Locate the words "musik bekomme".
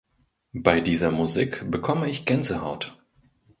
1.11-2.09